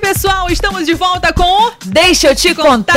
[0.00, 2.94] Bem, pessoal, estamos de volta com Deixa eu te contar.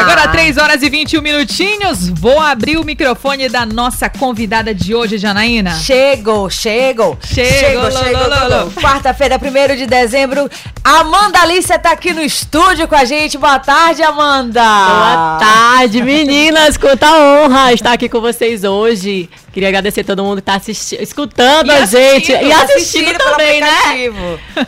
[0.00, 2.10] Agora 3 horas e 21 minutinhos.
[2.10, 5.76] Vou abrir o microfone da nossa convidada de hoje, Janaína.
[5.76, 7.16] Chegou, chegou.
[7.22, 8.70] Chegou, chegou.
[8.82, 10.50] Quarta-feira, 1 de dezembro.
[10.84, 13.38] Amanda Alicia tá aqui no estúdio com a gente.
[13.38, 14.60] Boa tarde, Amanda.
[14.60, 16.76] Boa tarde, meninas.
[16.76, 19.30] Quanta honra estar aqui com vocês hoje.
[19.56, 20.60] Queria agradecer a todo mundo que está
[21.00, 23.68] escutando E a gente assistindo, e assistindo, assistindo pelo também, né?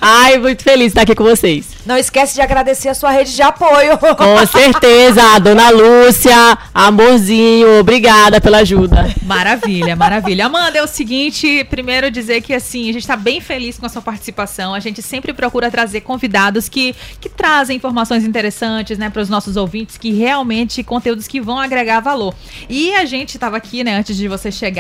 [0.01, 1.77] Ai, muito feliz de estar aqui com vocês.
[1.85, 3.99] Não esquece de agradecer a sua rede de apoio.
[3.99, 9.15] Com certeza, a dona Lúcia, amorzinho, obrigada pela ajuda.
[9.23, 10.47] Maravilha, maravilha.
[10.47, 13.91] Amanda, é o seguinte, primeiro dizer que assim, a gente está bem feliz com a
[13.91, 14.73] sua participação.
[14.73, 19.57] A gente sempre procura trazer convidados que, que trazem informações interessantes, né, para os nossos
[19.57, 22.35] ouvintes, que realmente conteúdos que vão agregar valor.
[22.71, 24.78] E a gente estava aqui, né, antes de você chegar,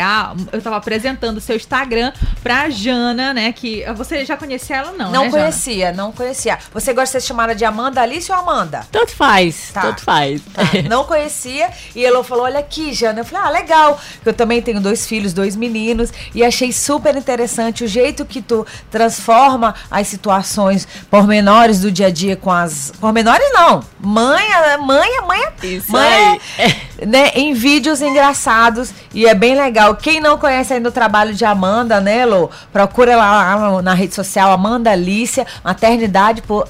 [0.53, 2.13] eu estava apresentando o seu Instagram
[2.43, 6.59] pra Jana, né, que você já conhecia ela não, Não né, conhecia, não conhecia.
[6.73, 8.87] Você gosta de ser chamada de Amanda Alice ou Amanda?
[8.91, 9.81] Tanto faz, Tá.
[9.83, 10.41] tanto faz.
[10.53, 11.71] Tá, não conhecia.
[11.95, 13.21] E ela falou: Olha aqui, Jana.
[13.21, 14.01] Eu falei: Ah, legal.
[14.25, 16.13] Eu também tenho dois filhos, dois meninos.
[16.35, 22.11] E achei super interessante o jeito que tu transforma as situações pormenores do dia a
[22.11, 22.93] dia com as.
[23.01, 23.83] Pormenores não.
[24.01, 24.47] Mãe,
[24.81, 25.49] mãe, mãe.
[25.63, 26.77] Isso mãe, aí.
[27.07, 29.97] né, em vídeos engraçados e é bem legal.
[29.97, 32.51] Quem não conhece ainda o trabalho de Amanda, né, Lô?
[32.73, 36.69] Procura lá, na rede social Amanda Lícia, maternidade por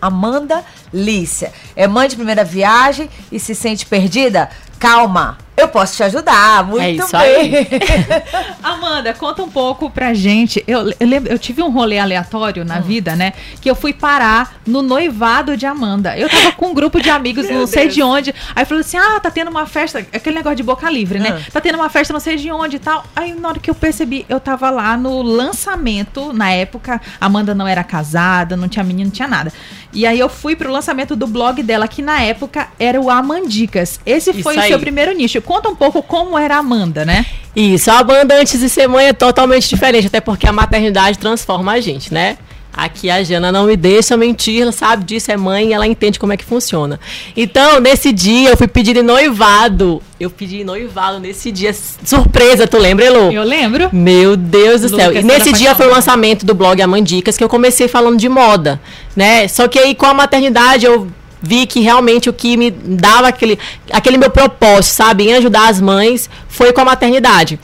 [0.00, 1.52] Amanda Lícia.
[1.74, 4.48] É mãe de primeira viagem e se sente perdida?
[4.78, 6.64] Calma, eu posso te ajudar.
[6.64, 7.66] Muito É isso bem.
[8.62, 10.62] Amanda, conta um pouco pra gente.
[10.66, 12.66] Eu, eu lembro, eu tive um rolê aleatório Hum.
[12.66, 13.32] na vida, né?
[13.60, 16.16] Que eu fui parar no noivado de Amanda.
[16.16, 18.34] Eu tava com um grupo de amigos, não sei de onde.
[18.54, 19.98] Aí falou assim: ah, tá tendo uma festa.
[20.12, 21.42] Aquele negócio de boca livre, né?
[21.46, 21.50] Ah.
[21.50, 23.04] Tá tendo uma festa, não sei de onde e tal.
[23.16, 26.32] Aí na hora que eu percebi, eu tava lá no lançamento.
[26.34, 29.50] Na época, Amanda não era casada, não tinha menino, não tinha nada.
[29.92, 33.98] E aí eu fui pro lançamento do blog dela, que na época era o Amandicas.
[34.04, 34.72] Esse Isso foi o aí.
[34.72, 35.40] seu primeiro nicho.
[35.42, 37.26] Conta um pouco como era a Amanda, né?
[37.54, 41.72] Isso, a banda antes de ser mãe é totalmente diferente, até porque a maternidade transforma
[41.72, 42.36] a gente, né?
[42.76, 46.18] Aqui a Jana não me deixa mentir, ela sabe disso, é mãe e ela entende
[46.18, 47.00] como é que funciona.
[47.34, 50.02] Então, nesse dia, eu fui pedir noivado.
[50.20, 51.74] Eu pedi noivado nesse dia,
[52.04, 53.32] surpresa, tu lembra, Elô?
[53.32, 53.88] Eu lembro.
[53.94, 55.08] Meu Deus do céu.
[55.08, 58.28] Lucas, E nesse dia foi o lançamento do blog Amandicas, que eu comecei falando de
[58.28, 58.78] moda,
[59.16, 59.48] né?
[59.48, 61.08] Só que aí com a maternidade eu
[61.46, 63.58] vi que realmente o que me dava aquele,
[63.92, 67.58] aquele meu propósito, sabe, em ajudar as mães, foi com a maternidade.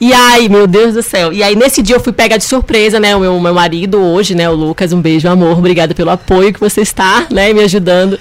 [0.00, 1.32] E aí, meu Deus do céu.
[1.32, 3.14] E aí, nesse dia, eu fui pegar de surpresa, né?
[3.16, 4.48] O meu, meu marido hoje, né?
[4.50, 5.56] O Lucas, um beijo, amor.
[5.56, 7.52] Obrigada pelo apoio que você está, né?
[7.52, 8.18] Me ajudando.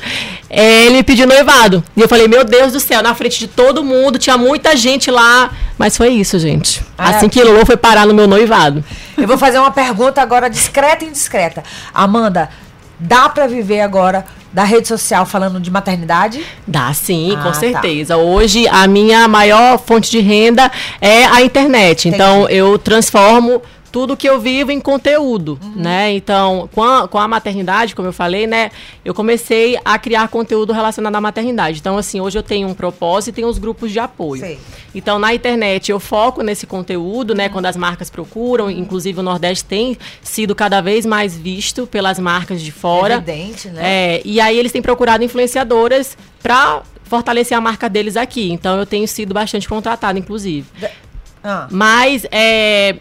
[0.50, 1.84] É, ele pediu noivado.
[1.98, 5.10] E eu falei, meu Deus do céu, na frente de todo mundo, tinha muita gente
[5.10, 5.52] lá.
[5.78, 6.82] Mas foi isso, gente.
[6.98, 8.82] Ah, assim que Lolo foi parar no meu noivado.
[9.18, 11.64] Eu vou fazer uma pergunta agora discreta e indiscreta.
[11.94, 12.50] Amanda,
[13.04, 16.46] dá pra viver agora da rede social falando de maternidade?
[16.68, 17.54] Dá sim, Ah, com tá.
[17.54, 18.18] certeza.
[18.18, 20.72] Hoje a minha maior fonte de renda
[21.02, 22.08] é a internet.
[22.08, 23.62] Então eu transformo
[23.94, 25.74] tudo que eu vivo em conteúdo, Uhum.
[25.76, 26.12] né?
[26.14, 28.72] Então, com a, com a maternidade, como eu falei, né?
[29.06, 31.78] Eu comecei a criar conteúdo relacionado à maternidade.
[31.80, 34.42] Então, assim, hoje eu tenho um propósito e tenho os grupos de apoio.
[34.42, 34.60] Sei.
[34.96, 37.50] Então, na internet, eu foco nesse conteúdo, né?
[37.50, 42.64] Quando as marcas procuram, inclusive o Nordeste tem sido cada vez mais visto pelas marcas
[42.64, 43.14] de fora.
[43.18, 43.82] Evidente, né?
[43.84, 48.52] É, e aí eles têm procurado influenciadoras para fortalecer a marca deles aqui.
[48.52, 50.66] Então eu tenho sido bastante contratada, inclusive.
[51.44, 52.96] Ah, Mas é,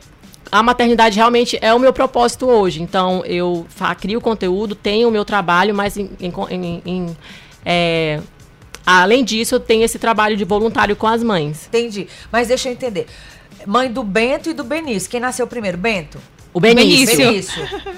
[0.52, 2.82] a maternidade realmente é o meu propósito hoje.
[2.82, 3.66] Então eu
[3.98, 7.16] crio conteúdo, tenho o meu trabalho, mas em- em- em,
[7.64, 8.20] é,
[8.86, 11.66] além disso eu tenho esse trabalho de voluntário com as mães.
[11.68, 12.06] entendi.
[12.30, 13.06] Mas deixa eu entender.
[13.66, 15.08] Mãe do Bento e do Benício.
[15.10, 15.78] Quem nasceu primeiro?
[15.78, 16.18] Bento?
[16.52, 17.16] O Benício.
[17.16, 17.62] Benício.
[17.66, 17.92] Benício.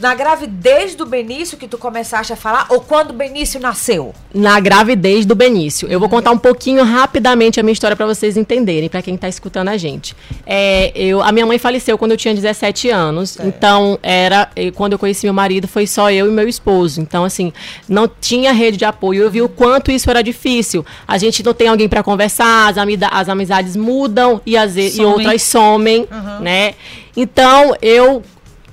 [0.00, 4.14] Na gravidez do Benício que tu começaste a falar ou quando o Benício nasceu?
[4.34, 5.88] na gravidez do Benício.
[5.88, 9.26] Eu vou contar um pouquinho rapidamente a minha história para vocês entenderem, para quem está
[9.26, 10.14] escutando a gente.
[10.46, 14.98] É, eu, a minha mãe faleceu quando eu tinha 17 anos, então era quando eu
[14.98, 17.00] conheci meu marido foi só eu e meu esposo.
[17.00, 17.50] Então assim,
[17.88, 19.22] não tinha rede de apoio.
[19.22, 20.84] Eu vi o quanto isso era difícil.
[21.08, 24.90] A gente não tem alguém para conversar, as, amida- as amizades mudam e, as, e
[24.90, 25.06] Somem.
[25.12, 26.06] outras somem,
[26.42, 26.74] né?
[27.16, 28.22] Então eu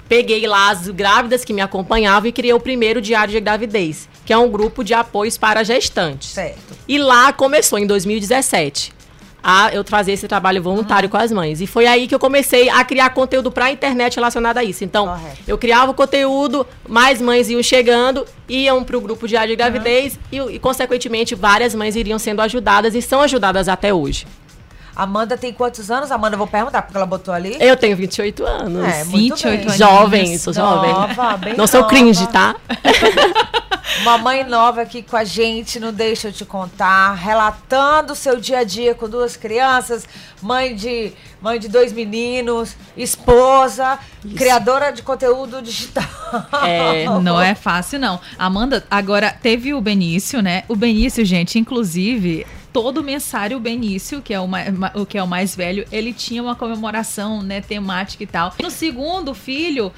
[0.07, 4.33] peguei lá as grávidas que me acompanhavam e criei o primeiro diário de gravidez, que
[4.33, 6.29] é um grupo de apoios para gestantes.
[6.29, 6.77] Certo.
[6.87, 8.93] E lá começou, em 2017,
[9.43, 11.59] a eu trazer esse trabalho voluntário com as mães.
[11.59, 14.85] E foi aí que eu comecei a criar conteúdo para a internet relacionado a isso.
[14.85, 15.37] Então, Correto.
[15.45, 20.17] eu criava o conteúdo, mais mães iam chegando, iam para o grupo diário de gravidez
[20.31, 24.25] e, e, consequentemente, várias mães iriam sendo ajudadas e são ajudadas até hoje.
[24.95, 26.11] Amanda tem quantos anos?
[26.11, 27.57] Amanda, eu vou perguntar, porque ela botou ali.
[27.59, 28.85] Eu tenho 28 anos.
[28.85, 29.59] É, muito 28 bem.
[29.61, 29.75] anos.
[29.77, 30.91] Jovem, sou jovem.
[30.91, 31.93] Nova, bem Não sou nova.
[31.93, 32.55] cringe, tá?
[34.01, 38.39] Uma mãe nova aqui com a gente, não deixa eu te contar, relatando o seu
[38.39, 40.07] dia a dia com duas crianças,
[40.41, 41.11] mãe de,
[41.41, 43.99] mãe de dois meninos, esposa,
[44.35, 46.03] criadora de conteúdo digital.
[46.65, 48.19] É, Não é fácil, não.
[48.37, 50.63] Amanda, agora teve o Benício, né?
[50.67, 55.23] O Benício, gente, inclusive, todo mensário Benício, que é o, mai- ma- o que é
[55.23, 58.53] o mais velho, ele tinha uma comemoração, né, temática e tal.
[58.61, 59.93] No segundo filho,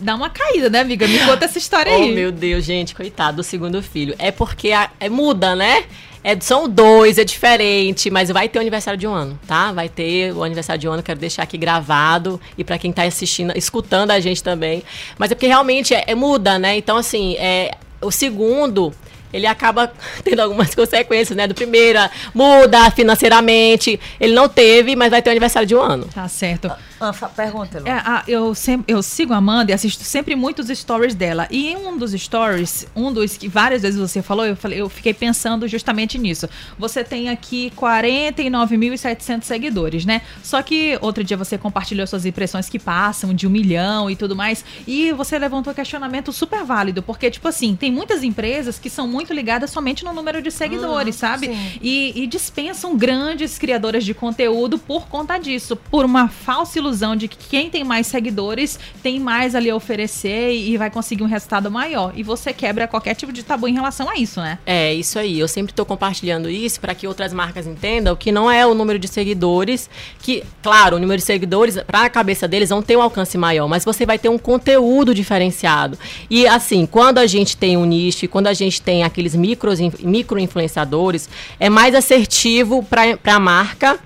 [0.00, 1.06] dá uma caída, né, amiga?
[1.08, 2.14] Me conta essa história Oh, aí.
[2.14, 4.14] meu Deus, gente, coitado do segundo filho.
[4.18, 5.84] É porque a- é, muda, né?
[6.24, 9.72] É, são dois, é diferente, mas vai ter o aniversário de um ano, tá?
[9.72, 12.40] Vai ter o aniversário de um ano, quero deixar aqui gravado.
[12.56, 14.84] E pra quem tá assistindo, escutando a gente também.
[15.18, 16.76] Mas é porque realmente é, é muda, né?
[16.76, 18.92] Então, assim, é, o segundo.
[19.32, 19.92] Ele acaba
[20.22, 21.46] tendo algumas consequências, né?
[21.46, 21.98] Do primeiro,
[22.34, 23.98] muda financeiramente.
[24.20, 26.08] Ele não teve, mas vai ter o aniversário de um ano.
[26.14, 26.70] Tá certo.
[27.02, 27.88] Ah, pergunta, Lu.
[27.88, 31.48] É, ah, eu, sempre, eu sigo a Amanda e assisto sempre muitos stories dela.
[31.50, 34.88] E em um dos stories, um dos que várias vezes você falou, eu, falei, eu
[34.88, 36.48] fiquei pensando justamente nisso.
[36.78, 40.22] Você tem aqui 49.700 seguidores, né?
[40.44, 44.36] Só que outro dia você compartilhou suas impressões que passam de um milhão e tudo
[44.36, 44.64] mais.
[44.86, 49.08] E você levantou um questionamento super válido, porque, tipo assim, tem muitas empresas que são
[49.08, 51.46] muito ligadas somente no número de seguidores, sabe?
[51.46, 51.78] sim.
[51.82, 57.28] E, e dispensam grandes criadoras de conteúdo por conta disso, por uma falsa ilusão de
[57.28, 61.70] que quem tem mais seguidores tem mais ali a oferecer e vai conseguir um resultado
[61.70, 62.12] maior.
[62.14, 64.58] E você quebra qualquer tipo de tabu em relação a isso, né?
[64.66, 65.38] É, isso aí.
[65.38, 68.98] Eu sempre estou compartilhando isso para que outras marcas entendam que não é o número
[68.98, 69.88] de seguidores,
[70.20, 73.68] que, claro, o número de seguidores, para a cabeça deles, vão ter um alcance maior,
[73.68, 75.98] mas você vai ter um conteúdo diferenciado.
[76.28, 80.38] E, assim, quando a gente tem um nicho, quando a gente tem aqueles micros, micro
[80.38, 81.28] influenciadores,
[81.58, 83.98] é mais assertivo para a marca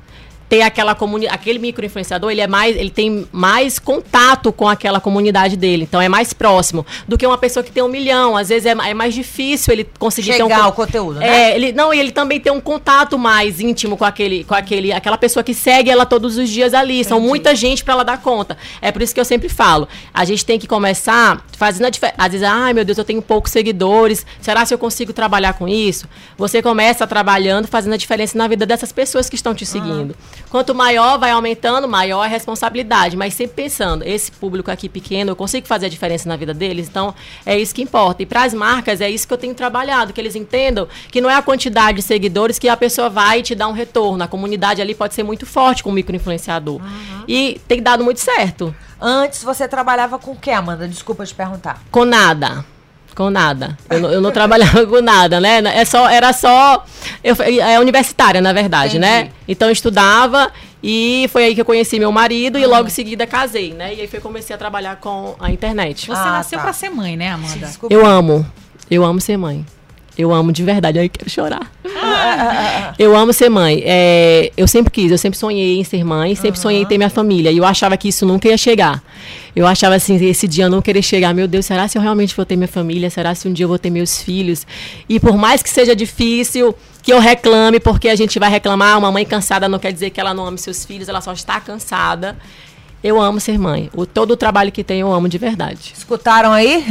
[0.48, 5.56] ter aquela comunidade, aquele microinfluenciador, ele é mais, ele tem mais contato com aquela comunidade
[5.56, 8.36] dele, então é mais próximo do que uma pessoa que tem um milhão.
[8.36, 11.50] Às vezes é, é mais difícil ele conseguir ter um Chegar ao conteúdo, né?
[11.50, 14.92] É, ele não, e ele também tem um contato mais íntimo com aquele, com aquele,
[14.92, 17.04] aquela pessoa que segue ela todos os dias ali.
[17.04, 18.56] São muita gente para ela dar conta.
[18.80, 22.16] É por isso que eu sempre falo, a gente tem que começar fazendo a diferença.
[22.18, 24.24] Às vezes, ai meu Deus, eu tenho poucos seguidores.
[24.40, 26.08] Será se eu consigo trabalhar com isso?
[26.38, 30.14] Você começa trabalhando, fazendo a diferença na vida dessas pessoas que estão te seguindo.
[30.56, 33.14] Quanto maior vai aumentando, maior a responsabilidade.
[33.14, 36.88] Mas sempre pensando, esse público aqui pequeno, eu consigo fazer a diferença na vida deles?
[36.88, 37.14] Então,
[37.44, 38.22] é isso que importa.
[38.22, 41.28] E para as marcas, é isso que eu tenho trabalhado, que eles entendam que não
[41.28, 44.24] é a quantidade de seguidores que a pessoa vai te dar um retorno.
[44.24, 46.80] A comunidade ali pode ser muito forte com o microinfluenciador.
[47.28, 48.74] E tem dado muito certo.
[48.98, 50.88] Antes você trabalhava com o que, Amanda?
[50.88, 51.82] Desculpa te perguntar.
[51.90, 52.64] Com nada.
[53.16, 53.76] Com nada.
[53.88, 55.62] Eu, não- eu não trabalhava com nada, né?
[55.74, 56.84] É só, era só.
[57.24, 59.20] Eu, é universitária, na verdade, né?
[59.20, 59.34] Entendi.
[59.48, 60.52] Então eu estudava
[60.82, 63.94] e foi aí que eu conheci meu marido e logo em seguida casei, né?
[63.94, 66.06] E aí foi comecei a trabalhar com a internet.
[66.06, 66.64] Você Ah, nasceu tá.
[66.64, 67.66] pra ser mãe, né, Amanda?
[67.66, 67.94] Desculpa.
[67.94, 68.46] Eu amo.
[68.90, 69.64] Eu amo ser mãe.
[70.16, 70.98] Eu amo de verdade.
[70.98, 71.70] Aí quero chorar.
[72.98, 73.82] Eu amo ser mãe.
[73.84, 77.10] É, eu sempre quis, eu sempre sonhei em ser mãe, sempre sonhei em ter minha
[77.10, 77.50] família.
[77.50, 79.02] E eu achava que isso nunca ia chegar.
[79.54, 81.34] Eu achava assim, esse dia não querer chegar.
[81.34, 83.10] Meu Deus, será se eu realmente vou ter minha família?
[83.10, 84.66] Será se um dia eu vou ter meus filhos?
[85.08, 89.12] E por mais que seja difícil, que eu reclame, porque a gente vai reclamar, uma
[89.12, 92.36] mãe cansada não quer dizer que ela não ame seus filhos, ela só está cansada.
[93.02, 93.90] Eu amo ser mãe.
[93.94, 95.92] O, todo o trabalho que tenho eu amo de verdade.
[95.96, 96.84] Escutaram aí?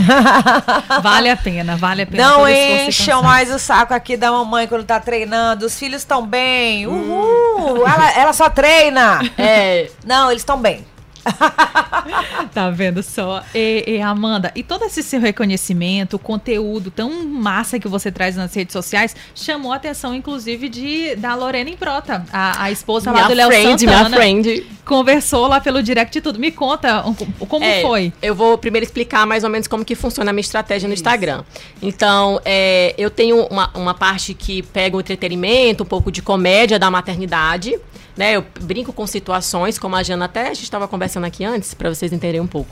[1.01, 2.23] Vale a pena, vale a pena.
[2.23, 5.65] Não encham mais o saco aqui da mamãe quando tá treinando.
[5.65, 6.87] Os filhos estão bem.
[6.87, 7.85] Uhul!
[7.85, 9.19] Ela, ela só treina.
[9.37, 10.85] É, Não, eles estão bem.
[12.53, 13.43] Tá vendo só?
[13.53, 18.35] E, e, Amanda, e todo esse seu reconhecimento, o conteúdo tão massa que você traz
[18.35, 23.17] nas redes sociais, chamou a atenção, inclusive, de da Lorena Improta, a, a esposa lá
[23.17, 24.09] minha do Léo friend, Santana.
[24.09, 24.67] minha friend.
[24.85, 26.37] Conversou lá pelo direct e tudo.
[26.39, 27.13] Me conta um-
[27.47, 28.13] como É, foi.
[28.21, 31.43] Eu vou primeiro explicar mais ou menos como que funciona a minha estratégia no Instagram.
[31.81, 36.77] Então, é, eu tenho uma, uma parte que pega o entretenimento, um pouco de comédia
[36.77, 37.79] da maternidade.
[38.17, 41.73] Né, eu brinco com situações, como a Jana até a gente estava conversando aqui antes,
[41.73, 42.69] para vocês entenderem um pouco.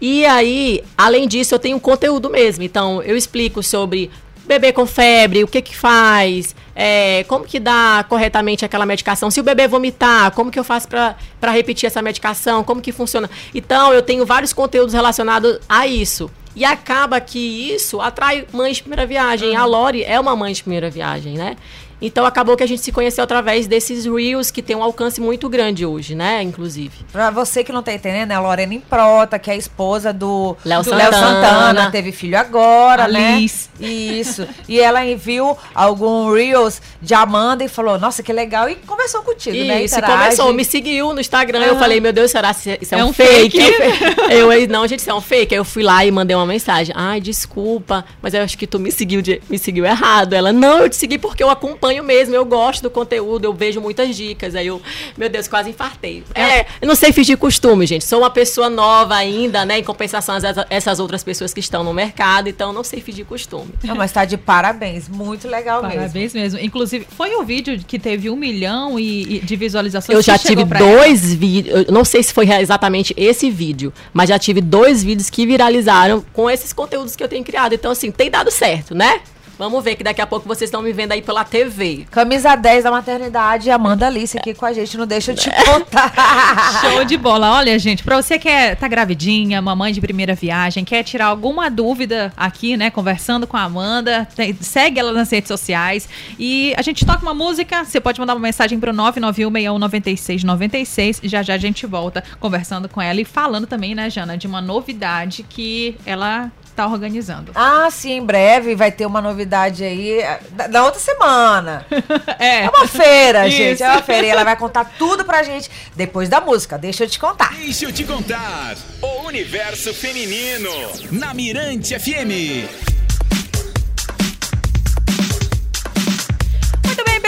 [0.00, 2.64] E aí, além disso, eu tenho conteúdo mesmo.
[2.64, 4.10] Então, eu explico sobre
[4.46, 9.40] bebê com febre, o que que faz, é, como que dá corretamente aquela medicação, se
[9.40, 13.30] o bebê vomitar, como que eu faço para repetir essa medicação, como que funciona.
[13.54, 16.30] Então, eu tenho vários conteúdos relacionados a isso.
[16.54, 17.38] E acaba que
[17.72, 19.56] isso atrai mães de primeira viagem.
[19.56, 21.56] A Lori é uma mãe de primeira viagem, né?
[22.02, 25.48] Então acabou que a gente se conheceu através desses Reels que tem um alcance muito
[25.48, 26.42] grande hoje, né?
[26.42, 26.90] Inclusive.
[27.12, 30.56] Pra você que não tá entendendo, é a Lorena Improta, que é a esposa do
[30.64, 31.12] Léo Santana.
[31.12, 33.36] Santana, teve filho agora, né?
[33.38, 33.70] Liz.
[33.80, 34.46] Isso.
[34.68, 39.56] E ela enviou algum Reels de Amanda e falou, nossa, que legal, e conversou contigo,
[39.64, 39.84] né?
[39.84, 41.60] Isso, começou, me seguiu no Instagram.
[41.64, 41.78] Eu Ah.
[41.78, 43.60] falei, meu Deus, será que isso é, É um, um fake?
[43.60, 44.04] fake?
[44.30, 45.54] Eu, aí, não, gente, isso é um fake.
[45.54, 46.92] Aí eu fui lá e mandei uma mensagem.
[46.98, 50.32] Ai, desculpa, mas eu acho que tu me seguiu, de- me seguiu errado.
[50.32, 53.80] Ela, não, eu te segui porque eu acompanho mesmo, eu gosto do conteúdo, eu vejo
[53.80, 54.54] muitas dicas.
[54.54, 54.80] Aí eu,
[55.16, 56.22] meu Deus, quase infartei.
[56.34, 58.04] É, eu não sei fingir costume, gente.
[58.04, 59.78] Sou uma pessoa nova ainda, né?
[59.78, 63.24] Em compensação às essa- essas outras pessoas que estão no mercado, então não sei fingir
[63.26, 63.70] costume.
[63.84, 65.96] Não, mas tá de parabéns, muito legal mesmo.
[65.98, 66.58] Parabéns mesmo.
[66.60, 70.14] Inclusive, foi o vídeo que teve um milhão e, e de visualizações.
[70.16, 74.60] Eu já tive dois vídeos, não sei se foi exatamente esse vídeo, mas já tive
[74.60, 77.74] dois vídeos que viralizaram com esses conteúdos que eu tenho criado.
[77.74, 79.20] Então, assim, tem dado certo, né?
[79.62, 82.04] Vamos ver que daqui a pouco vocês estão me vendo aí pela TV.
[82.10, 86.12] Camisa 10 da maternidade, Amanda Alice aqui com a gente, não deixa eu te contar.
[86.82, 87.52] Show de bola.
[87.52, 91.70] Olha, gente, pra você que é, tá gravidinha, mamãe de primeira viagem, quer tirar alguma
[91.70, 96.82] dúvida aqui, né, conversando com a Amanda, tem- segue ela nas redes sociais e a
[96.82, 101.58] gente toca uma música, você pode mandar uma mensagem pro 991619696 e já já a
[101.58, 106.50] gente volta conversando com ela e falando também, né, Jana, de uma novidade que ela
[106.74, 107.52] tá organizando.
[107.64, 111.86] Ah, sim, em breve vai ter uma novidade aí eh, da, da outra semana.
[112.38, 112.64] É.
[112.64, 113.56] É uma feira, Isso.
[113.56, 113.82] gente.
[113.82, 114.26] É uma feira.
[114.26, 116.76] E ela vai contar tudo pra gente depois da música.
[116.76, 117.54] Deixa eu te contar.
[117.54, 118.74] Deixa eu te contar.
[119.00, 120.70] O universo feminino.
[121.10, 123.01] Na Mirante FM.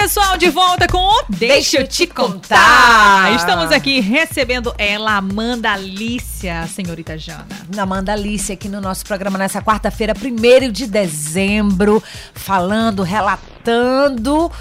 [0.05, 3.35] Pessoal, de volta com o Deixa, eu te contar.
[3.37, 7.47] Estamos aqui recebendo ela, Amanda Alicia, senhorita Jana.
[7.79, 12.03] Amanda Alice aqui no nosso programa nessa quarta-feira, 1 de dezembro,
[12.35, 14.53] falando, relatando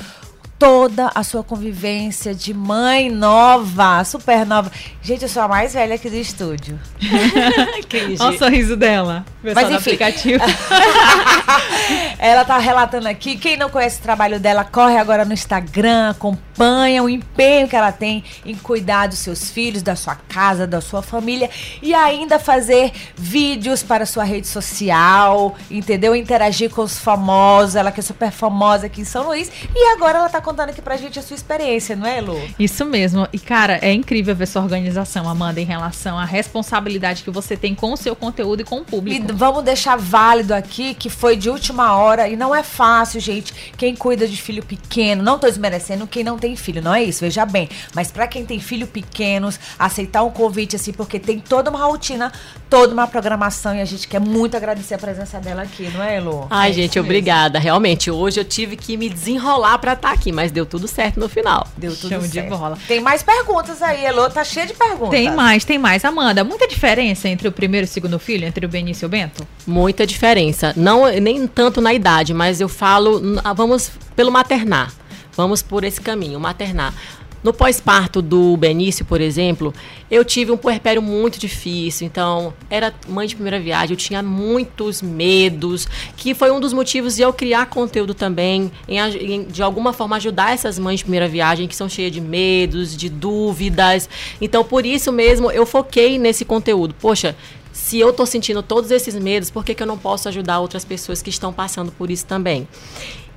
[0.57, 4.71] toda a sua convivência de mãe nova, super nova.
[5.01, 6.79] Gente, eu sou a mais velha aqui do estúdio.
[8.19, 9.25] Olha o sorriso dela.
[9.43, 9.75] Mas enfim.
[9.75, 10.43] aplicativo.
[12.17, 13.35] Ela tá relatando aqui.
[13.35, 17.91] Quem não conhece o trabalho dela, corre agora no Instagram, acompanha o empenho que ela
[17.91, 21.49] tem em cuidar dos seus filhos, da sua casa, da sua família
[21.81, 26.15] e ainda fazer vídeos para a sua rede social, entendeu?
[26.15, 27.75] Interagir com os famosos.
[27.75, 29.51] Ela que é super famosa aqui em São Luís.
[29.75, 32.39] E agora ela tá contando aqui pra gente a sua experiência, não é, Lu?
[32.59, 33.27] Isso mesmo.
[33.33, 37.73] E, cara, é incrível ver sua organização, Amanda, em relação à responsabilidade que você tem
[37.73, 39.33] com o seu conteúdo e com o E público.
[39.33, 43.53] vamos deixar válido aqui que foi de última hora e não é fácil, gente.
[43.77, 47.21] Quem cuida de filho pequeno, não tô desmerecendo quem não tem filho, não é isso,
[47.21, 47.69] veja bem.
[47.95, 52.31] Mas pra quem tem filho pequenos, aceitar um convite assim, porque tem toda uma rotina,
[52.69, 56.17] toda uma programação e a gente quer muito agradecer a presença dela aqui, não é,
[56.17, 56.47] Elo?
[56.49, 57.03] Ai, É gente, mesmo.
[57.07, 57.59] obrigada.
[57.59, 61.29] Realmente, hoje eu tive que me desenrolar pra estar aqui, mas deu tudo certo no
[61.29, 61.67] final.
[61.77, 62.49] Deu tudo Show de certo.
[62.49, 62.77] bola.
[62.87, 65.11] Tem mais perguntas aí, Elo, tá cheia de perguntas.
[65.11, 66.03] Tem mais, tem mais.
[66.03, 69.09] Amanda, muita diferença entre o primeiro e o segundo filho, entre o Benício e o
[69.09, 69.47] Bento?
[69.65, 70.73] Muita diferença.
[70.75, 74.91] Não nem tanto na idade, mas eu falo, ah, vamos pelo maternar.
[75.35, 76.93] Vamos por esse caminho, maternar.
[77.43, 79.73] No pós-parto do Benício, por exemplo,
[80.09, 82.07] eu tive um puerpério muito difícil.
[82.07, 85.85] Então, era mãe de primeira viagem, eu tinha muitos medos,
[86.15, 90.15] que foi um dos motivos de eu criar conteúdo também, em, em, de alguma forma
[90.15, 94.07] ajudar essas mães de primeira viagem que são cheias de medos, de dúvidas.
[94.39, 96.95] Então, por isso mesmo, eu foquei nesse conteúdo.
[96.97, 97.35] Poxa,
[97.73, 100.85] se eu tô sentindo todos esses medos, por que, que eu não posso ajudar outras
[100.85, 102.67] pessoas que estão passando por isso também?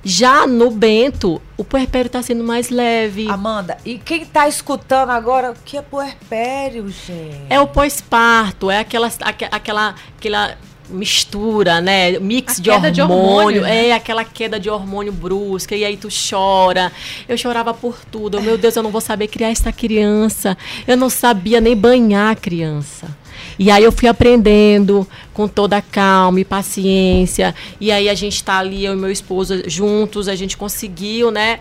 [0.09, 3.27] Já no Bento, o puerpério está sendo mais leve.
[3.29, 7.41] Amanda, e quem tá escutando agora, o que é puerpério, gente?
[7.49, 10.57] É o pós-parto, é aquela, aque- aquela, aquela
[10.89, 12.17] mistura, né?
[12.19, 13.25] Mix A de queda de hormônio.
[13.27, 13.87] hormônio, né?
[13.89, 15.75] É aquela queda de hormônio brusca.
[15.75, 16.89] E aí tu chora.
[17.27, 18.41] Eu chorava por tudo.
[18.41, 20.57] Meu Deus, eu não vou saber criar essa criança.
[20.87, 23.07] Eu não sabia nem banhar a criança.
[23.59, 27.55] E aí eu fui aprendendo com toda a calma e paciência.
[27.79, 31.59] E aí a gente tá ali, eu e meu esposo juntos, a gente conseguiu, né?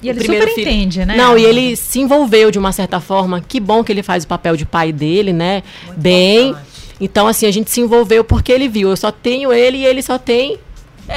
[0.00, 1.16] E ele primeiro super entende, né?
[1.16, 3.40] Não, e ele se envolveu de uma certa forma.
[3.40, 5.62] Que bom que ele faz o papel de pai dele, né?
[5.96, 6.50] Bem.
[6.50, 6.68] importante.
[7.00, 8.90] Então, assim, a gente se envolveu porque ele viu.
[8.90, 10.58] Eu só tenho ele e ele só tem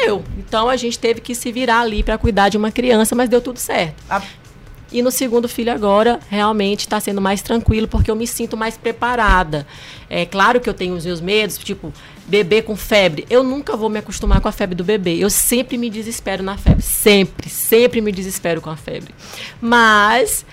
[0.03, 0.23] eu.
[0.37, 3.41] Então, a gente teve que se virar ali para cuidar de uma criança, mas deu
[3.41, 3.95] tudo certo.
[4.09, 4.21] A-
[4.91, 8.77] E no segundo filho agora, realmente está sendo mais tranquilo, porque eu me sinto mais
[8.77, 9.65] preparada.
[10.09, 11.93] É claro que eu tenho os meus medos, tipo,
[12.27, 13.25] bebê com febre.
[13.29, 15.15] Eu nunca vou me acostumar com a febre do bebê.
[15.17, 16.81] Eu sempre me desespero na febre.
[16.81, 19.15] Sempre, sempre me desespero com a febre.
[19.61, 20.45] Mas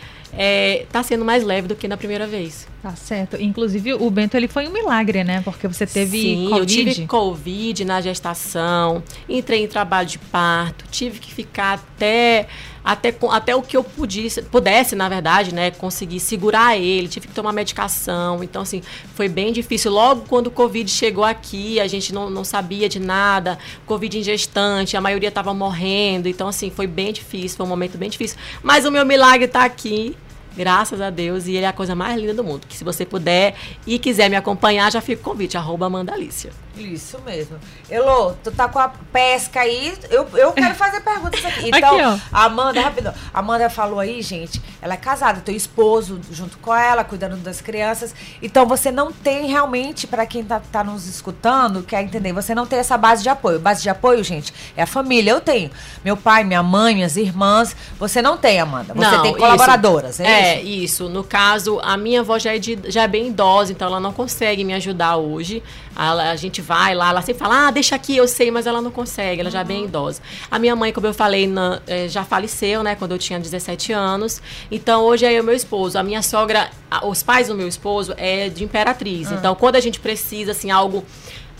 [0.84, 2.68] está sendo mais leve do que na primeira vez.
[2.80, 3.36] Tá certo.
[3.40, 5.40] Inclusive, o Bento ele foi um milagre, né?
[5.42, 6.60] Porque você teve Sim, Covid.
[6.60, 12.46] eu tive Covid na gestação, entrei em trabalho de parto, tive que ficar até
[12.88, 17.34] até, até o que eu pudesse, pudesse, na verdade, né, conseguir segurar ele, tive que
[17.34, 18.42] tomar medicação.
[18.42, 18.80] Então, assim,
[19.14, 19.92] foi bem difícil.
[19.92, 24.22] Logo quando o Covid chegou aqui, a gente não, não sabia de nada, Covid em
[24.22, 26.28] gestante, a maioria estava morrendo.
[26.28, 28.38] Então, assim, foi bem difícil, foi um momento bem difícil.
[28.62, 30.16] Mas o meu milagre está aqui.
[30.58, 32.66] Graças a Deus, e ele é a coisa mais linda do mundo.
[32.66, 33.54] Que se você puder
[33.86, 36.50] e quiser me acompanhar, já fica o convite, arroba Amanda Alicia.
[36.76, 37.56] Isso mesmo.
[37.88, 39.96] Elô, tu tá com a pesca aí.
[40.10, 41.37] Eu, eu quero fazer perguntas aqui.
[41.68, 42.18] Então, Aqui, ó.
[42.32, 43.14] a Amanda, rapidão.
[43.32, 47.60] A Amanda falou aí, gente, ela é casada, teu esposo junto com ela, cuidando das
[47.60, 48.14] crianças.
[48.42, 52.66] Então, você não tem realmente, pra quem tá, tá nos escutando, quer entender, você não
[52.66, 53.58] tem essa base de apoio.
[53.58, 55.30] Base de apoio, gente, é a família.
[55.32, 55.70] Eu tenho.
[56.04, 57.74] Meu pai, minha mãe, minhas irmãs.
[57.98, 58.94] Você não tem, Amanda.
[58.94, 59.40] Você Não, tem isso.
[59.40, 60.68] colaboradoras, é, É, isso?
[61.04, 61.08] isso.
[61.08, 64.12] No caso, a minha avó já é, de- já é bem idosa, então ela não
[64.12, 65.62] consegue me ajudar hoje.
[65.96, 68.80] Ela- a gente vai lá, ela sempre fala, ah, deixa aqui, eu sei, mas ela
[68.80, 70.20] não consegue, ela já é bem idosa.
[70.50, 71.46] A minha mãe, como eu falei,
[71.86, 74.40] eh, já faleceu, né, quando eu tinha 17 anos.
[74.70, 75.98] Então, hoje é o meu esposo.
[75.98, 79.30] A minha sogra, a- os pais do meu esposo é de Imperatriz.
[79.32, 81.04] Então, quando a gente precisa, assim, algo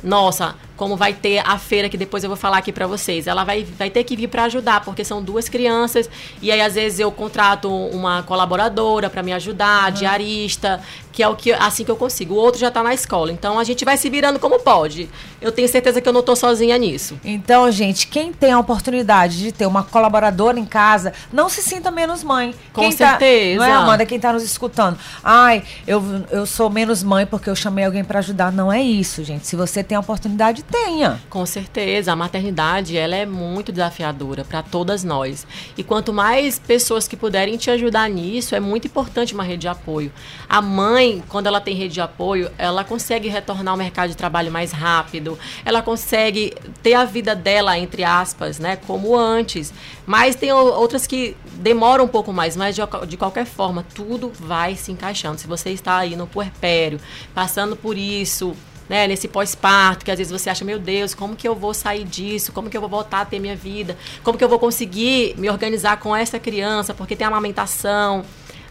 [0.03, 3.27] nossa, como vai ter a feira que depois eu vou falar aqui pra vocês.
[3.27, 6.09] Ela vai, vai ter que vir pra ajudar, porque são duas crianças
[6.41, 10.81] e aí às vezes eu contrato uma colaboradora pra me ajudar, diarista,
[11.19, 12.35] que é o que assim que eu consigo.
[12.35, 13.33] O outro já tá na escola.
[13.33, 15.11] Então a gente vai se virando como pode.
[15.41, 17.19] Eu tenho certeza que eu não tô sozinha nisso.
[17.25, 21.91] Então, gente, quem tem a oportunidade de ter uma colaboradora em casa, não se sinta
[21.91, 22.55] menos mãe.
[22.73, 23.59] Com Quem certeza.
[23.59, 24.97] Tá, não é, Amanda, quem tá nos escutando.
[25.25, 28.53] Ai, eu, eu sou menos mãe porque eu chamei alguém pra ajudar.
[28.53, 29.45] Não é isso, gente.
[29.45, 31.21] Se você tem a oportunidade, tenha.
[31.29, 35.47] Com certeza, a maternidade ela é muito desafiadora para todas nós.
[35.77, 39.69] E quanto mais pessoas que puderem te ajudar nisso, é muito importante uma rede de
[39.69, 40.13] apoio.
[40.49, 44.53] A mãe, quando ela tem rede de apoio, ela consegue retornar ao mercado de trabalho
[44.53, 49.73] mais rápido, ela consegue ter a vida dela, entre aspas, né, como antes.
[50.07, 54.77] Mas tem outras que demoram um pouco mais, mas de, de qualquer forma, tudo vai
[54.77, 55.39] se encaixando.
[55.39, 57.01] Se você está aí no puerpério,
[57.35, 58.55] passando por isso,
[58.89, 62.05] né, nesse pós-parto, que às vezes você acha, meu Deus, como que eu vou sair
[62.05, 62.53] disso?
[62.53, 63.97] Como que eu vou voltar a ter minha vida?
[64.23, 66.95] Como que eu vou conseguir me organizar com essa criança?
[66.95, 68.25] Porque tem amamentação.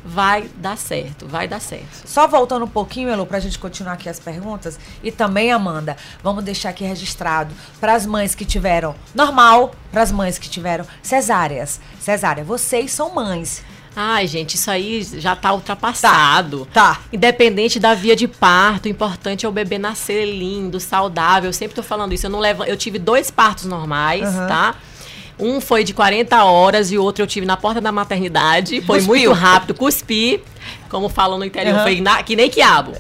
[0.10, 2.08] Vai dar certo, vai dar certo.
[2.08, 4.80] Só voltando um pouquinho, Elo, pra gente continuar aqui as perguntas.
[5.04, 10.12] E também, Amanda, vamos deixar aqui registrado para as mães que tiveram normal, para as
[10.12, 11.82] mães que tiveram cesáreas.
[12.00, 13.64] Cesárea, vocês são mães.
[14.00, 16.68] Ai, gente, isso aí já tá ultrapassado.
[16.72, 17.00] Tá.
[17.12, 21.50] Independente da via de parto, o importante é o bebê nascer lindo, saudável.
[21.50, 22.26] Eu sempre tô falando isso.
[22.28, 24.48] Eu não levo, eu tive dois partos normais, Aham.
[24.48, 24.76] tá?
[25.40, 28.82] Um foi de 40 horas e o outro eu tive na porta da maternidade.
[28.82, 29.30] Foi Cuspiu.
[29.30, 30.44] muito rápido, cuspi,
[30.90, 31.84] como falam no interior, Aham.
[31.84, 32.94] foi na- que nem quiabo.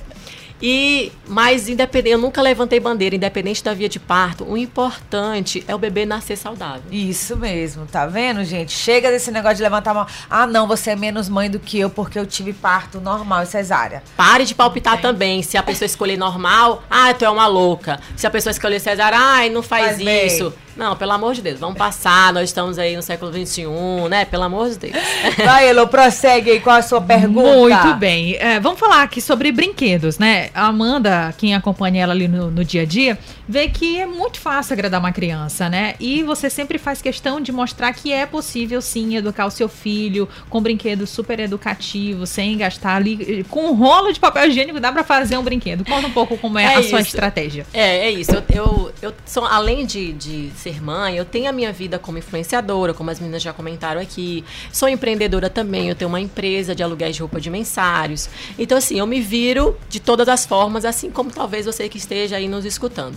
[0.62, 4.44] E, mas independente, eu nunca levantei bandeira, independente da via de parto.
[4.44, 6.84] O importante é o bebê nascer saudável.
[6.92, 8.72] Isso mesmo, tá vendo, gente?
[8.72, 10.08] Chega desse negócio de levantar a mão.
[10.30, 13.46] Ah, não, você é menos mãe do que eu porque eu tive parto normal e
[13.46, 14.04] cesárea.
[14.16, 15.44] Pare de palpitar também.
[15.44, 18.00] Se a pessoa escolher normal, ah, tu é uma louca.
[18.16, 20.58] Se a pessoa escolher cesárea, ai, não faz, Faz bem.
[20.78, 22.32] Não, pelo amor de Deus, vamos passar.
[22.32, 23.66] Nós estamos aí no século XXI,
[24.10, 24.26] né?
[24.26, 24.94] Pelo amor de Deus.
[25.44, 27.76] Vai, Elo, prossegue aí com a sua pergunta.
[27.84, 28.36] Muito bem.
[28.36, 30.50] É, vamos falar aqui sobre brinquedos, né?
[30.54, 34.40] A Amanda, quem acompanha ela ali no, no dia a dia, vê que é muito
[34.40, 35.96] fácil agradar uma criança, né?
[36.00, 40.30] E você sempre faz questão de mostrar que é possível sim educar o seu filho
[40.50, 43.44] com brinquedos super educativos, sem gastar ali.
[43.50, 45.84] Com um rolo de papel higiênico dá pra fazer um brinquedo.
[45.86, 47.10] Conta um pouco como é, É a sua isso.
[47.10, 47.66] estratégia.
[47.74, 48.32] É, é isso.
[48.32, 52.18] Eu, eu, eu sou, além de, de ser mãe, eu tenho a minha vida como
[52.18, 54.44] influenciadora, como as meninas já comentaram aqui.
[54.72, 58.30] Sou empreendedora também, eu tenho uma empresa de aluguéis de roupa de mensários.
[58.60, 62.36] Então, assim, eu me viro de todas as formas, assim como talvez você que esteja
[62.36, 63.16] aí nos escutando.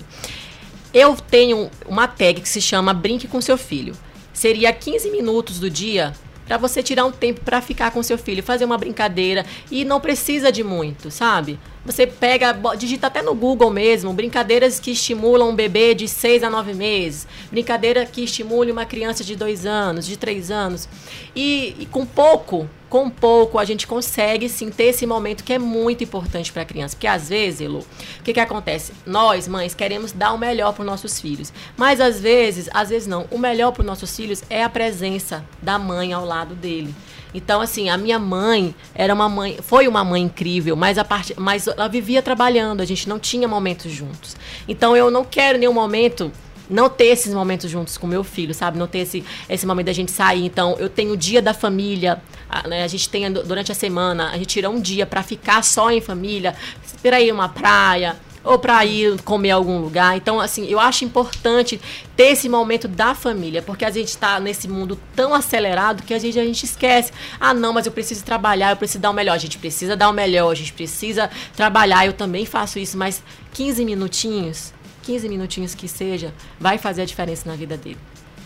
[0.94, 3.96] Eu tenho uma tag que se chama Brinque com seu filho.
[4.32, 6.12] Seria 15 minutos do dia
[6.50, 10.00] para você tirar um tempo para ficar com seu filho, fazer uma brincadeira e não
[10.00, 11.60] precisa de muito, sabe?
[11.86, 16.50] Você pega, digita até no Google mesmo, brincadeiras que estimulam um bebê de 6 a
[16.50, 20.88] 9 meses, brincadeira que estimule uma criança de 2 anos, de 3 anos.
[21.36, 25.58] E, e com pouco, com pouco a gente consegue sim ter esse momento que é
[25.58, 26.96] muito importante para a criança.
[26.96, 28.92] Porque às vezes, Elu, o que, que acontece?
[29.06, 31.52] Nós, mães, queremos dar o melhor para os nossos filhos.
[31.76, 33.26] Mas às vezes, às vezes não.
[33.30, 36.92] O melhor para os nossos filhos é a presença da mãe ao lado dele.
[37.32, 41.32] Então, assim, a minha mãe era uma mãe, foi uma mãe incrível, mas a parte,
[41.38, 44.36] mas ela vivia trabalhando, a gente não tinha momentos juntos.
[44.66, 46.32] Então, eu não quero nenhum momento
[46.70, 48.78] não ter esses momentos juntos com meu filho, sabe?
[48.78, 50.44] Não ter esse, esse momento da gente sair.
[50.44, 52.82] Então, eu tenho o dia da família, a, né?
[52.82, 56.00] a gente tem durante a semana, a gente tira um dia para ficar só em
[56.00, 56.54] família,
[57.02, 60.16] para ir uma praia, ou para ir comer algum lugar.
[60.16, 61.80] Então, assim, eu acho importante
[62.16, 66.18] ter esse momento da família, porque a gente está nesse mundo tão acelerado que a
[66.18, 67.12] gente, a gente esquece.
[67.38, 69.34] Ah, não, mas eu preciso trabalhar, eu preciso dar o melhor.
[69.34, 72.06] A gente precisa dar o melhor, a gente precisa trabalhar.
[72.06, 77.48] Eu também faço isso, mas 15 minutinhos, 15 minutinhos que seja, vai fazer a diferença
[77.48, 77.98] na vida dele.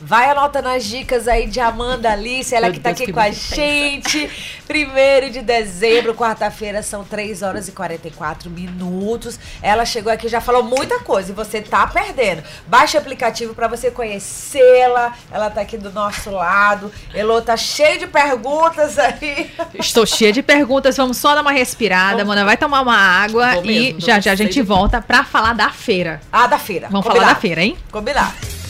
[0.06, 3.12] Vai anotando as dicas aí de Amanda Alice, ela Meu que tá Deus, aqui que
[3.14, 4.30] com a gente.
[4.68, 9.38] Primeiro de dezembro, quarta-feira, são 3 horas e 44 minutos.
[9.62, 12.42] Ela chegou aqui já falou muita coisa e você tá perdendo.
[12.66, 15.14] Baixe o aplicativo para você conhecê-la.
[15.32, 16.92] Ela tá aqui do nosso lado.
[17.14, 19.50] Elô tá cheio de perguntas aí.
[19.72, 20.98] Estou cheia de perguntas.
[20.98, 22.20] Vamos só dar uma respirada.
[22.20, 26.20] Amanda vai tomar uma água e já já a gente volta para falar da feira.
[26.30, 26.88] Ah, da feira.
[26.90, 27.24] Vamos Combinado.
[27.24, 27.78] falar da feira, hein?
[27.90, 28.63] Combinado.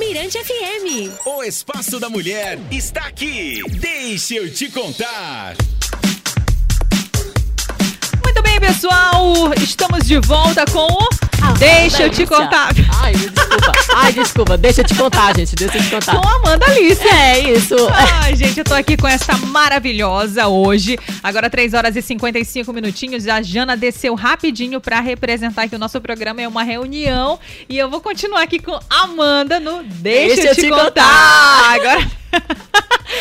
[0.00, 1.26] Mirante FM.
[1.26, 3.62] O Espaço da Mulher está aqui.
[3.68, 5.54] Deixa eu te contar.
[8.24, 9.52] Muito bem, pessoal.
[9.62, 11.19] Estamos de volta com o
[11.60, 12.70] Deixa eu te contar.
[13.02, 13.72] Ai, desculpa.
[13.94, 14.56] Ai, desculpa.
[14.56, 15.54] Deixa eu te contar, gente.
[15.54, 16.16] Deixa eu te contar.
[16.16, 17.06] Com a Amanda Alice.
[17.06, 17.76] É isso.
[18.22, 20.98] Ai, gente, eu tô aqui com essa maravilhosa hoje.
[21.22, 23.28] Agora 3 horas e 55 minutinhos.
[23.28, 26.40] A Jana desceu rapidinho para representar aqui o nosso programa.
[26.40, 27.38] É uma reunião.
[27.68, 30.84] E eu vou continuar aqui com a Amanda no Deixa, Deixa eu te, te contar.
[30.86, 31.74] contar.
[31.74, 32.19] Agora.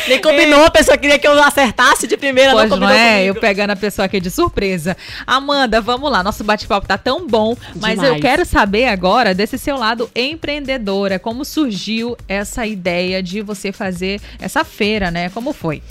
[0.08, 3.18] Nem combinou, a pessoa queria que eu acertasse de primeira, pois não combinou não é,
[3.20, 3.38] comigo.
[3.38, 4.96] eu pegando a pessoa aqui de surpresa.
[5.26, 8.16] Amanda, vamos lá, nosso bate-papo tá tão bom, mas Demais.
[8.16, 14.22] eu quero saber agora desse seu lado empreendedora, como surgiu essa ideia de você fazer
[14.40, 15.30] essa feira, né?
[15.30, 15.82] Como foi?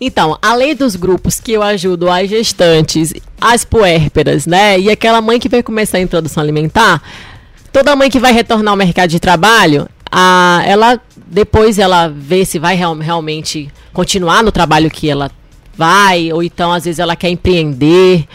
[0.00, 4.78] Então, além dos grupos que eu ajudo as gestantes, as puérperas, né?
[4.78, 7.02] E aquela mãe que vai começar a introdução alimentar,
[7.72, 12.58] toda mãe que vai retornar ao mercado de trabalho, a, ela depois ela vê se
[12.58, 15.30] vai real, realmente continuar no trabalho que ela
[15.74, 18.26] vai, ou então às vezes ela quer empreender.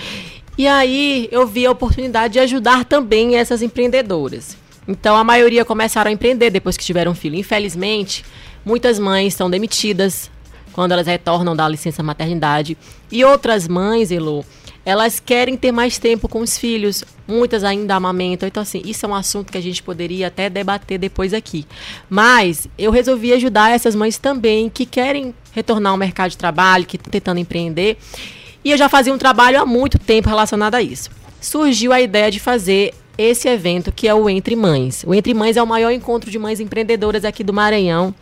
[0.57, 4.55] E aí eu vi a oportunidade de ajudar também essas empreendedoras.
[4.87, 7.35] Então a maioria começaram a empreender depois que tiveram filho.
[7.35, 8.23] Infelizmente,
[8.63, 10.29] muitas mães são demitidas
[10.71, 12.77] quando elas retornam da licença maternidade.
[13.11, 14.45] E outras mães, Elo,
[14.85, 17.03] elas querem ter mais tempo com os filhos.
[17.27, 18.47] Muitas ainda amamentam.
[18.47, 21.65] Então, assim, isso é um assunto que a gente poderia até debater depois aqui.
[22.09, 26.97] Mas eu resolvi ajudar essas mães também que querem retornar ao mercado de trabalho, que
[26.97, 27.97] estão tentando empreender.
[28.63, 31.09] E eu já fazia um trabalho há muito tempo relacionado a isso.
[31.39, 35.03] Surgiu a ideia de fazer esse evento que é o Entre Mães.
[35.05, 38.13] O Entre Mães é o maior encontro de mães empreendedoras aqui do Maranhão.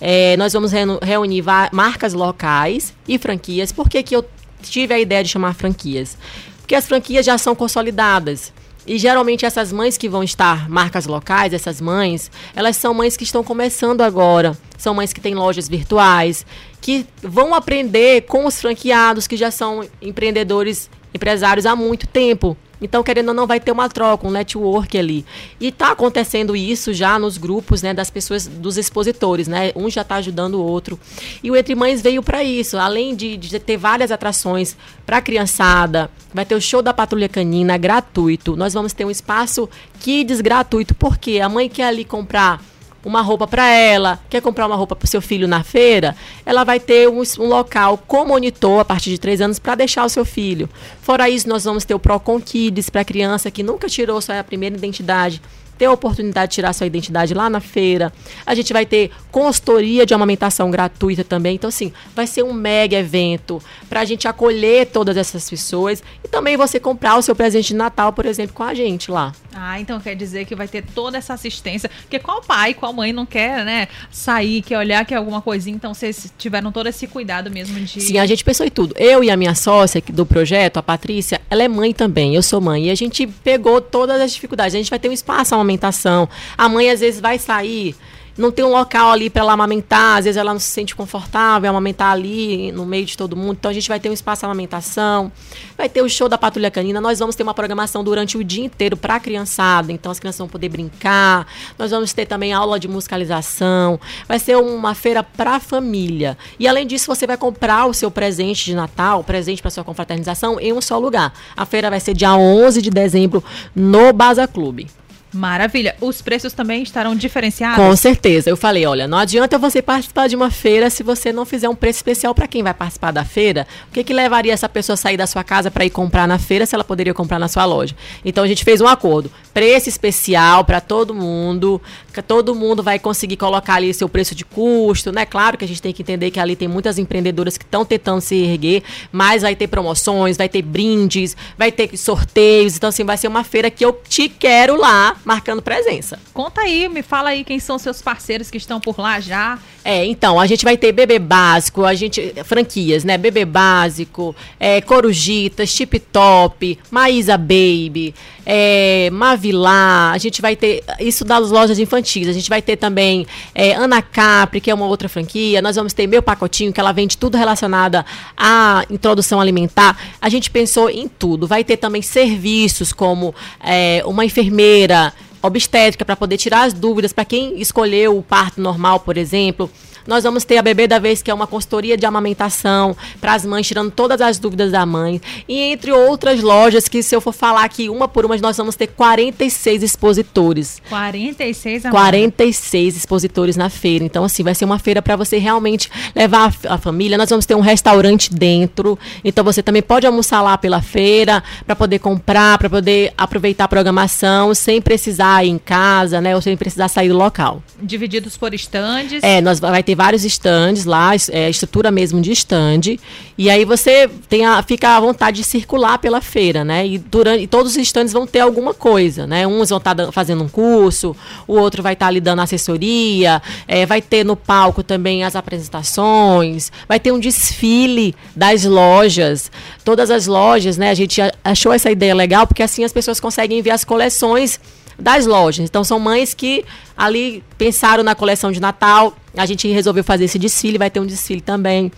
[0.00, 3.72] É, nós vamos reunir marcas locais e franquias.
[3.72, 4.24] Por que, que eu
[4.62, 6.18] tive a ideia de chamar franquias?
[6.64, 8.50] Porque as franquias já são consolidadas.
[8.86, 13.24] E geralmente essas mães que vão estar, marcas locais, essas mães, elas são mães que
[13.24, 14.56] estão começando agora.
[14.78, 16.46] São mães que têm lojas virtuais,
[16.80, 22.56] que vão aprender com os franqueados que já são empreendedores, empresários há muito tempo.
[22.80, 25.24] Então, querendo ou não, vai ter uma troca, um network ali.
[25.60, 29.72] E está acontecendo isso já nos grupos, né, das pessoas, dos expositores, né?
[29.74, 30.98] Um já está ajudando o outro.
[31.42, 35.22] E o Entre Mães veio para isso, além de, de ter várias atrações para a
[35.22, 38.56] criançada, vai ter o show da Patrulha Canina gratuito.
[38.56, 39.68] Nós vamos ter um espaço
[40.00, 42.60] kids gratuito, porque a mãe quer ali comprar
[43.04, 46.80] uma roupa para ela, quer comprar uma roupa para seu filho na feira, ela vai
[46.80, 50.24] ter um, um local com monitor a partir de três anos para deixar o seu
[50.24, 50.68] filho.
[51.02, 54.76] Fora isso, nós vamos ter o Procon Kids para criança que nunca tirou sua primeira
[54.76, 55.40] identidade
[55.78, 58.12] ter a oportunidade de tirar sua identidade lá na feira.
[58.44, 61.54] A gente vai ter consultoria de amamentação gratuita também.
[61.54, 66.28] Então, assim, vai ser um mega evento para a gente acolher todas essas pessoas e
[66.28, 69.32] também você comprar o seu presente de Natal, por exemplo, com a gente lá.
[69.54, 71.88] Ah, então quer dizer que vai ter toda essa assistência.
[72.02, 75.76] Porque qual pai, qual mãe não quer, né, sair, quer olhar, quer alguma coisinha.
[75.76, 78.00] Então, vocês tiveram todo esse cuidado mesmo de.
[78.00, 78.94] Sim, a gente pensou em tudo.
[78.98, 82.34] Eu e a minha sócia do projeto, a Patrícia, ela é mãe também.
[82.34, 82.86] Eu sou mãe.
[82.86, 84.74] E a gente pegou todas as dificuldades.
[84.74, 86.28] A gente vai ter um espaço amamentação.
[86.56, 87.96] A mãe às vezes vai sair
[88.36, 91.70] não tem um local ali para ela amamentar, às vezes ela não se sente confortável
[91.70, 93.56] amamentar ali no meio de todo mundo.
[93.58, 95.30] Então a gente vai ter um espaço de amamentação,
[95.76, 98.64] vai ter o show da Patrulha Canina, nós vamos ter uma programação durante o dia
[98.64, 101.46] inteiro para a criançada, então as crianças vão poder brincar.
[101.78, 104.00] Nós vamos ter também aula de musicalização.
[104.26, 106.36] Vai ser uma feira para a família.
[106.58, 110.58] E além disso, você vai comprar o seu presente de Natal, presente para sua confraternização
[110.58, 111.32] em um só lugar.
[111.56, 113.42] A feira vai ser dia 11 de dezembro
[113.74, 114.88] no Baza Clube.
[115.34, 115.96] Maravilha.
[116.00, 117.76] Os preços também estarão diferenciados?
[117.76, 118.48] Com certeza.
[118.48, 121.74] Eu falei, olha, não adianta você participar de uma feira se você não fizer um
[121.74, 123.66] preço especial para quem vai participar da feira.
[123.90, 126.38] O que, que levaria essa pessoa a sair da sua casa para ir comprar na
[126.38, 127.96] feira se ela poderia comprar na sua loja?
[128.24, 129.30] Então a gente fez um acordo.
[129.52, 131.80] Preço especial para todo mundo,
[132.26, 135.26] todo mundo vai conseguir colocar ali seu preço de custo, né?
[135.26, 138.20] Claro que a gente tem que entender que ali tem muitas empreendedoras que estão tentando
[138.20, 142.76] se erguer, mas vai ter promoções, vai ter brindes, vai ter sorteios.
[142.76, 146.18] Então, assim, vai ser uma feira que eu te quero lá marcando presença.
[146.32, 149.58] Conta aí, me fala aí quem são seus parceiros que estão por lá já.
[149.84, 152.34] É, então, a gente vai ter bebê básico, a gente.
[152.44, 153.18] franquias, né?
[153.18, 158.14] Bebê básico, é, Corujitas, Tip Top, Maísa Baby,
[158.46, 160.82] é, Mavilá, a gente vai ter.
[161.00, 162.28] Isso das lojas infantis.
[162.28, 165.62] A gente vai ter também é, Ana Capri, que é uma outra franquia.
[165.62, 168.04] Nós vamos ter meu pacotinho, que ela vende tudo relacionado
[168.36, 169.98] à introdução alimentar.
[170.20, 171.46] A gente pensou em tudo.
[171.46, 177.24] Vai ter também serviços como é, uma enfermeira obstétrica para poder tirar as dúvidas para
[177.24, 179.70] quem escolheu o parto normal, por exemplo.
[180.06, 183.44] Nós vamos ter a Bebê da Vez, que é uma consultoria de amamentação para as
[183.44, 185.20] mães, tirando todas as dúvidas da mãe.
[185.48, 188.76] E entre outras lojas, que se eu for falar aqui uma por uma, nós vamos
[188.76, 190.82] ter 46 expositores.
[190.88, 191.98] 46, amor.
[191.98, 194.04] 46 expositores na feira.
[194.04, 197.16] Então, assim, vai ser uma feira para você realmente levar a, a, família.
[197.16, 198.98] Nós vamos ter um restaurante dentro.
[199.24, 203.68] Então, você também pode almoçar lá pela feira, para poder comprar, para poder aproveitar a
[203.68, 206.34] programação, sem precisar ir em casa, né?
[206.34, 207.62] Ou sem precisar sair do local.
[207.80, 209.22] Divididos por estandes?
[209.22, 212.98] É, nós vai ter vários estandes lá, é, estrutura mesmo de estande.
[213.36, 216.86] E aí você tem a, fica à vontade de circular pela feira, né?
[216.86, 219.46] E, durante, e todos os estandes vão ter alguma coisa, né?
[219.46, 223.42] Uns vão estar tá fazendo um curso, o outro vai estar tá ali dando assessoria,
[223.66, 229.50] é, vai ter no palco também as apresentações, vai ter um desfile das lojas.
[229.84, 230.90] Todas as lojas, né?
[230.90, 234.60] A gente achou essa ideia legal, porque assim as pessoas conseguem ver as coleções
[234.98, 235.64] das lojas.
[235.64, 236.64] Então são mães que
[236.96, 239.16] ali pensaram na coleção de Natal.
[239.36, 241.90] A gente resolveu fazer esse desfile, vai ter um desfile também.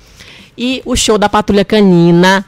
[0.57, 2.45] E o show da Patrulha Canina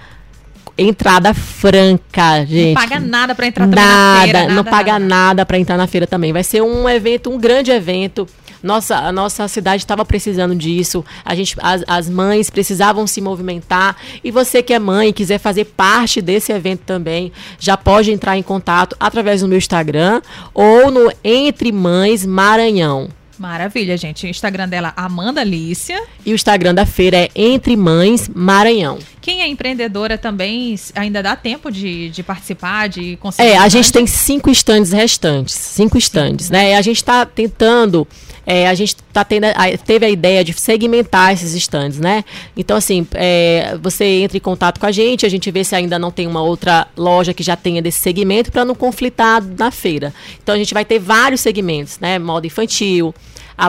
[0.78, 2.74] entrada franca, gente.
[2.74, 4.40] Não paga nada para entrar nada, na feira.
[4.42, 6.32] Nada, não paga nada, nada para entrar na feira também.
[6.32, 8.26] Vai ser um evento, um grande evento.
[8.62, 11.04] Nossa, a nossa cidade estava precisando disso.
[11.24, 13.96] A gente, as, as mães precisavam se movimentar.
[14.22, 18.36] E você que é mãe e quiser fazer parte desse evento também, já pode entrar
[18.36, 20.20] em contato através do meu Instagram
[20.52, 23.08] ou no Entre Mães Maranhão.
[23.38, 24.26] Maravilha, gente.
[24.26, 26.02] O Instagram dela, Amanda Lícia.
[26.26, 28.98] E o Instagram da feira é Entre Mães Maranhão.
[29.28, 33.46] Quem é empreendedora também ainda dá tempo de, de participar, de conseguir.
[33.46, 35.54] É, a gente tem cinco estandes restantes.
[35.54, 36.76] Cinco estandes, né?
[36.76, 38.08] A gente está tentando.
[38.46, 39.44] É, a gente tá tendo,
[39.84, 42.24] teve a ideia de segmentar esses estandes, né?
[42.56, 45.98] Então, assim, é, você entra em contato com a gente, a gente vê se ainda
[45.98, 50.14] não tem uma outra loja que já tenha desse segmento para não conflitar na feira.
[50.42, 52.18] Então, a gente vai ter vários segmentos, né?
[52.18, 53.14] Moda infantil,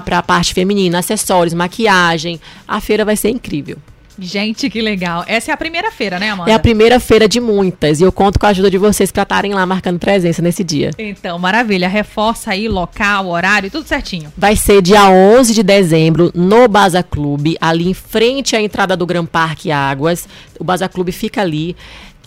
[0.05, 2.39] para a parte feminina, acessórios, maquiagem.
[2.65, 3.77] A feira vai ser incrível.
[4.19, 5.23] Gente, que legal.
[5.27, 6.51] Essa é a primeira feira, né, Amanda?
[6.51, 7.99] É a primeira feira de muitas.
[7.99, 10.91] E eu conto com a ajuda de vocês para estarem lá marcando presença nesse dia.
[10.97, 11.87] Então, maravilha.
[11.87, 14.31] Reforça aí local, horário, tudo certinho.
[14.37, 19.05] Vai ser dia 11 de dezembro no Baza Clube, ali em frente à entrada do
[19.05, 20.27] Gran Parque Águas.
[20.59, 21.75] O Baza Clube fica ali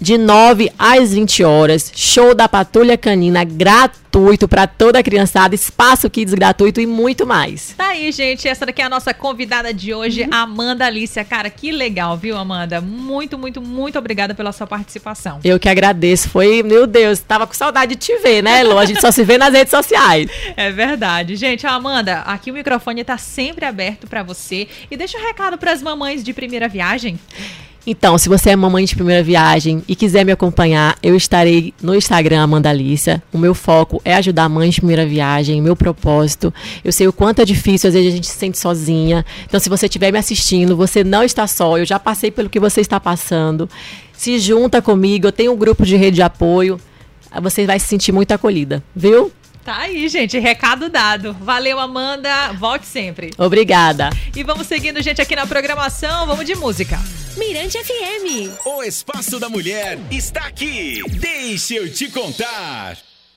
[0.02, 1.92] de 9 às 20 horas.
[1.94, 7.74] Show da Patrulha Canina gratuito para toda a criançada, espaço kids gratuito e muito mais.
[7.78, 8.48] Tá aí, gente.
[8.48, 11.24] Essa daqui é a nossa convidada de hoje, Amanda Alicia.
[11.24, 12.80] Cara, que legal, viu, Amanda?
[12.80, 15.38] Muito, muito, muito obrigada pela sua participação.
[15.44, 16.28] Eu que agradeço.
[16.28, 18.76] Foi, meu Deus, tava com saudade de te ver, né, Lu?
[18.78, 20.28] A gente só se vê nas redes sociais.
[20.54, 21.36] É verdade.
[21.36, 24.68] Gente, Amanda, aqui o microfone tá sempre aberto para você.
[24.90, 27.18] E deixa um recado para as mamães de primeira viagem.
[27.84, 31.96] Então, se você é mamãe de primeira viagem e quiser me acompanhar, eu estarei no
[31.96, 33.20] Instagram Amanda Alícia.
[33.32, 36.54] O meu foco é ajudar mães de primeira viagem, meu propósito.
[36.84, 39.26] Eu sei o quanto é difícil, às vezes a gente se sente sozinha.
[39.44, 41.76] Então, se você estiver me assistindo, você não está só.
[41.76, 43.68] Eu já passei pelo que você está passando.
[44.12, 46.80] Se junta comigo, eu tenho um grupo de rede de apoio.
[47.40, 49.32] Você vai se sentir muito acolhida, viu?
[49.64, 50.38] Tá aí, gente.
[50.38, 51.32] Recado dado.
[51.40, 52.52] Valeu, Amanda.
[52.54, 53.30] Volte sempre.
[53.38, 54.10] Obrigada.
[54.34, 56.26] E vamos seguindo, gente, aqui na programação.
[56.26, 56.98] Vamos de música.
[57.36, 58.66] Mirante FM.
[58.66, 61.00] O Espaço da Mulher está aqui.
[61.18, 62.96] Deixa eu te contar.